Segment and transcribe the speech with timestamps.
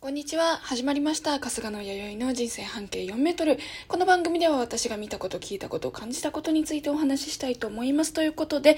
[0.00, 0.58] こんにちは。
[0.58, 1.40] 始まりました。
[1.40, 3.58] 春日の弥生の人生半径4メートル。
[3.88, 8.12] この番組では私が見たこと、聞いたこと、感じたことについてお話ししたいと思います。
[8.12, 8.76] ということで、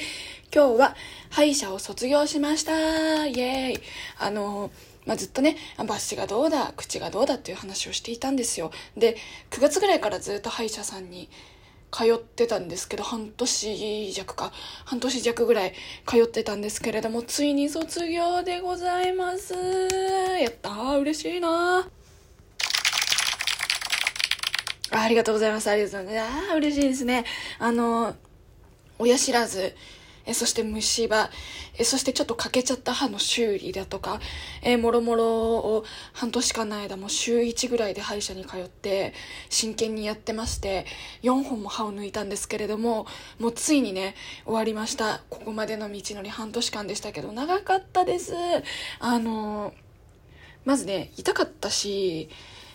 [0.53, 0.96] 今日は
[1.29, 3.27] 歯医者を卒業しました。
[3.27, 3.83] イエーイ。
[4.19, 4.71] あの、
[5.04, 8.71] まあ、ずっとね、バッシがどうだ、口がどうだっていう話をしていたんですよ。
[8.96, 9.18] で、
[9.50, 11.29] 9月ぐらいからずっと歯医者さんに
[11.91, 14.52] 通ってたんですけど、半年弱か、
[14.84, 15.75] 半年弱ぐらい
[16.07, 19.54] 通ってたんですけれども、ついに卒業でございます。
[19.54, 21.89] やったー、嬉しいな
[24.93, 25.71] あありがとうございます。
[25.71, 26.50] ありがとうございます。
[26.50, 27.25] ああ、嬉しいですね。
[27.58, 28.14] あの、
[28.99, 29.75] 親知らず、
[30.26, 31.30] えそして虫歯、
[31.79, 34.20] えそしてちょっと欠けちゃった歯の修理だとか、
[34.62, 39.14] えもろもろを半年間の間も週1ぐらいで歯医者に通って
[39.48, 40.86] 真剣にやってまして
[41.22, 43.06] 4本も歯を抜いたんですけれども
[43.38, 45.22] もうついにね終わりました。
[45.30, 48.34] ここまでの道のり半年間でしたけど長かったです。
[48.98, 49.72] あの
[50.64, 52.28] まずね痛かったし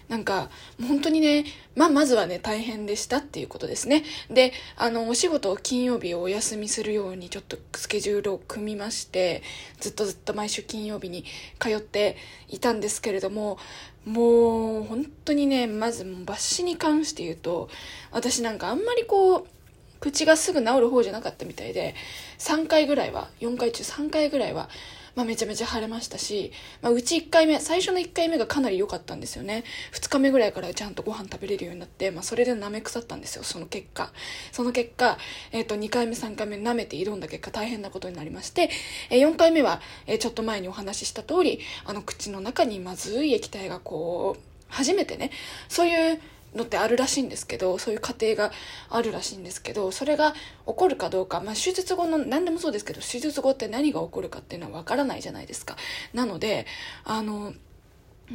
[0.07, 0.49] なんか、
[0.87, 1.45] 本当にね、
[1.75, 4.03] まあ、まずはね、大変でしたっていうことですね。
[4.29, 9.41] で、あの、お仕事を金曜日をお休みするようにちょっとスケジュールを組みまして、
[9.79, 11.25] ずっとずっと毎週金曜日に
[11.59, 12.17] 通って
[12.49, 13.57] いたんですけれども、
[14.05, 17.69] もう、本当にね、まず抜歯に関して言うと、
[18.11, 19.47] 私なんかあんまりこう、
[19.99, 21.95] 口がすぐ治る方じゃなかったみたいで、
[22.37, 24.69] 3回ぐらいは、4回中3回ぐらいは、
[25.15, 29.63] まあ、めちゃめちゃ腫れましたし、まあ、うち1回目、最初の1回目がかなり良かったんですよね。
[29.93, 34.11] 2日目ぐらいからちゃんとご飯食べれるようになって、まあ、それで舐め腐ったんですよ、その結果。
[34.51, 35.17] その結果、
[35.51, 38.69] えっ、ー、と、2回目、3回目舐めて挑んだ結果大変なことになりまして、
[39.09, 45.31] えー、4回目は、えー、ちょっと前にお話しした通り、あの、口の中にまずい液体がこう、初めてね、
[45.69, 46.19] そういう
[46.55, 48.51] のってあるらしいんですけどそういう過程が
[48.89, 55.75] あるらしいんですけどそれが起こるかどうか、まあ、手術後の何でもそうですけど手術後って何が起こるかっていうのは分からないじゃないですか。
[56.13, 56.65] なので
[57.03, 57.53] あの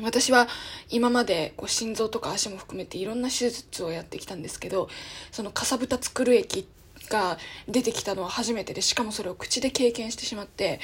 [0.03, 0.47] 私は
[0.89, 4.89] 今までこう心臓とか足も含めていろんな手術をやってきたんですけど
[5.33, 6.69] そのかさぶた作る液
[7.09, 7.39] が
[7.69, 10.81] 出てきたのは初めてでしかもそれを口で経験してしまって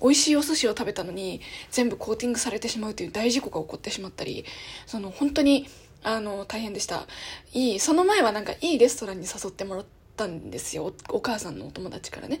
[0.00, 4.44] 美味しいお寿司を食べたのに全部コーティングされてしまうという大事故が起こってしまったり
[4.86, 5.68] その本当に
[6.06, 7.04] あの、大変でした。
[7.52, 9.84] いい、その前はなんかいいレストランに誘ってもらっ
[10.16, 10.94] たんですよ。
[11.08, 12.38] お母さんのお友達からね。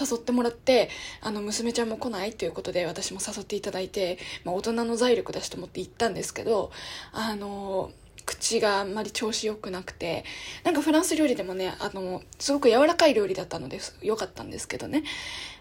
[0.00, 0.88] 誘ってもらって、
[1.20, 6.72] あの、娘ちゃんも来ないということで私も誘っていただいて、まあ大人の財力だしと思って行ったんですけど、
[7.12, 7.92] あの、
[8.24, 10.24] 口があんまり調子良くなくて、
[10.64, 15.04] なんかフランス料理でもね、あの、すごく柔らかい料理だったので良かったんですけどね。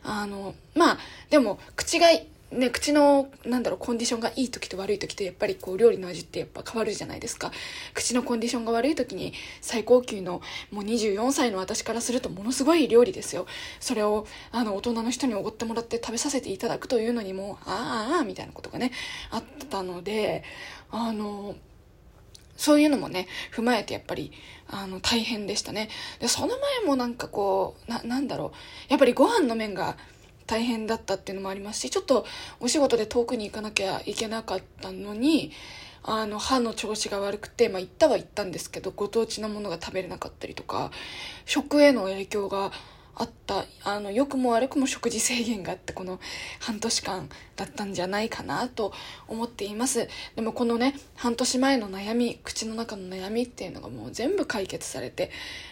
[0.03, 0.97] あの、まあ、
[1.29, 2.07] でも、口が
[2.51, 7.51] ね、口の、なんだろう、コンディションがいい時と悪い時と、やっぱりこう、料理の味ってやっぱ変わるじゃないですか。
[7.93, 13.47] 口のコンディションが悪い時に、最高級の、もう24歳の私からすると、ものすごい料理ですよ。
[13.79, 18.91] それを、あの、大人の人におごってもらって食べさせていただくというのにも、ああ、ああ、みたいなことがね、
[19.29, 20.43] あったので、
[20.89, 21.55] あの、
[22.57, 24.31] そういうのもね、踏まえてやっぱり、
[24.67, 25.89] あの、大変でしたね。
[26.19, 28.51] で、その前もなんかこう、な、なんだろう、
[28.89, 29.97] やっぱりご飯の面が、
[30.51, 32.25] 大変だったっていうのもありますしちょっと
[32.59, 35.53] お仕事で遠くに行かなきゃいけなかったのに
[36.03, 40.91] あの歯の調子が悪くて、まあ、行ったは行ったんですけどご当地のものが食べれなかったりとか
[41.45, 42.73] 食への影響が
[43.15, 46.19] あったあの良くも悪くも食事制限があってこの
[46.59, 48.91] 半年間だったんじゃないかなと
[49.29, 50.09] 思っています。
[50.35, 55.31] でもこのね半年前の悩み口の中の悩みっていうのがもう全部解決されて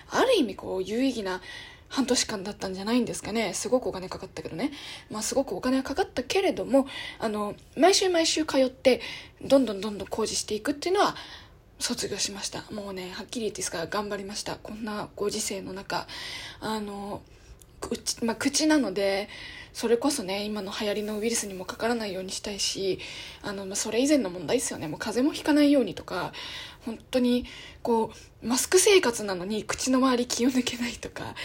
[0.09, 1.41] ある意味こう有意義な
[1.89, 3.53] 半年間だったんじゃないんですかね。
[3.53, 4.71] すごくお金かかったけどね。
[5.11, 6.87] まあすごくお金はかかったけれども、
[7.19, 9.01] あの、毎週毎週通って、
[9.41, 11.15] どんどんどんどん工事していくっていうのは、
[11.79, 12.63] 卒業しました。
[12.71, 14.57] もうね、はっきり言っていいですか、頑張りました。
[14.57, 16.07] こんなご時世の中、
[16.59, 17.21] あの、
[17.79, 19.29] 口,、まあ、口なので
[19.73, 22.99] それこそね今の流行りのウイルスにもかからないようにしたいし
[23.41, 24.87] あの、まあ、それ以前の問題ですよね。
[24.87, 26.33] もう風邪もひかないようにとか
[26.85, 27.45] 本当に
[27.81, 28.11] こ
[28.43, 31.35] うマスク生活なのに口の周り気を抜けないとか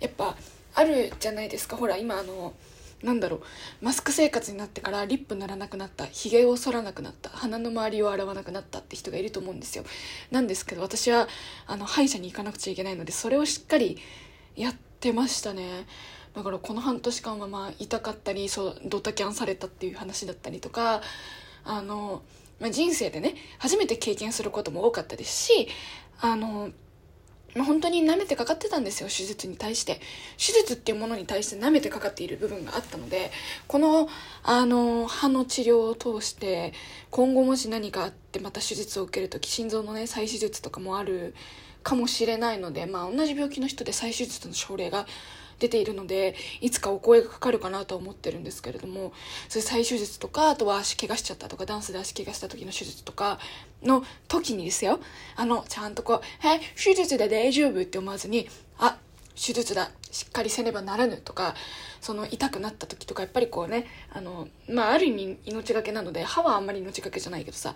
[0.00, 0.36] やっぱ
[0.74, 1.76] あるじゃないですか。
[1.76, 2.54] ほら今あの
[3.02, 3.40] なんだろう。
[3.82, 6.06] マスク生活になってからリップ塗らなくなった。
[6.06, 7.28] ひげを剃らなくなった。
[7.28, 8.78] 鼻の周りを洗わなくなった。
[8.78, 9.84] って人がいると思うんですよ。
[10.30, 11.28] なんですけど私は
[11.66, 13.98] あの歯医者に行かなくちゃいけないのでそれをしっかり
[14.56, 15.86] やってましたね。
[16.34, 21.00] だからこの半年間はまあ痛かったりそうドタキャンされたっていう話だったりとか
[21.64, 22.22] あの、
[22.60, 25.68] まあ、人生でね初めて経験することも多かったですし
[26.20, 26.70] あの
[27.54, 30.00] まあ、本当に舐めてかかってたんですよ手術に対して。
[30.36, 33.30] 手術っていうものに対して舐めてかかっている部分があったので
[33.68, 34.08] この
[34.42, 36.72] あの歯の治療を通して
[37.10, 41.34] 今後もし何かあってまた手術を受ける時心臓のね再手術とかもある
[41.84, 45.06] かもしれないので、まあ、同じ病気の人で再手術の症例が
[45.58, 49.12] 出ているのでいつかお声がかかるかなとは思ってるんですけれども
[49.48, 53.38] そういう再手術とかあとは足怪我しちゃったとかダンスで足怪我した時の手術とか
[53.82, 54.98] の時にですよ。
[55.36, 58.48] あのちゃんとこう「はい手術で大丈夫」って思わずに
[58.78, 58.98] 「あ
[59.34, 61.54] 手術だしっかりせねばならぬとか
[62.00, 67.74] その痛くなった時とかやっぱりこうねあの、まあ、ある意味命がけなので歯はあんまり命がけじゃないけどさ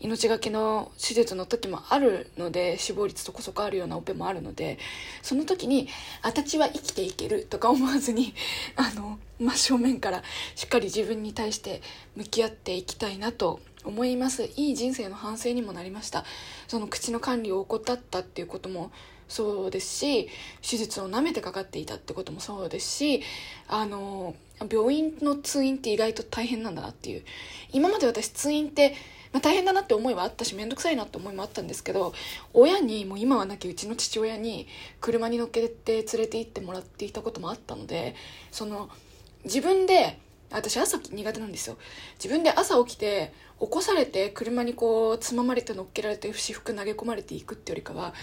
[0.00, 4.78] 命がけの手術の時もあるので死亡率そこそこあるようなオペもあるので
[5.22, 5.88] その時に
[6.22, 8.34] 「あたちは生きていける」とか思わずに
[8.74, 10.22] あの、真正面から
[10.54, 11.82] しっかり自分に対して
[12.16, 14.44] 向き合っていきたいなと思います。
[14.56, 16.24] いい人生の反省にもなりました。
[16.68, 18.90] その口の管理を怠ったっていうことも
[19.28, 20.28] そうですし
[20.62, 23.22] 手術をなめてかかっていたってこともそうですし
[23.66, 24.36] あの
[24.70, 27.24] 病院の通院って意外と大変なんだなっていう。
[27.72, 28.94] 今まで私通院って
[29.32, 32.14] まあ、大変だなって思いはあったし面倒くさいなって思いもあったんですけど
[32.54, 34.66] 親にもう今はなきうちの父親に
[35.00, 38.14] 車に乗っけて連れて行ってもらっていたこともあったので
[38.50, 38.88] その
[39.44, 40.18] 自分で
[40.50, 41.76] 私朝苦手なんですよ。
[42.18, 48.14] 自分で朝起きて起こされて車にこうつままれて乗っけられて私服投げ込まれていくってよりかは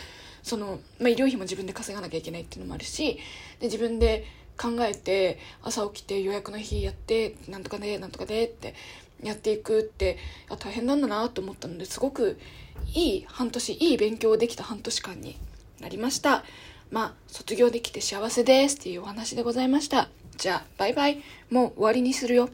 [0.44, 3.16] その、まあ、医療費も自分で稼がなきゃいけないっていうのもあるし
[3.60, 4.26] で自分で
[4.58, 8.76] 考えて朝起きて予約の日やってなんとかでなんとかでって
[9.24, 10.18] やっていくって
[10.50, 12.38] あ大変なんだなと思ったのですごく
[12.94, 15.38] いい半年いい勉強できた半年間に
[15.80, 16.44] なりました。
[16.92, 20.23] まあ卒業できて幸せですっていうお話でございました。
[20.38, 21.24] じゃあバイバイ。
[21.50, 22.50] もう終わりにするよ。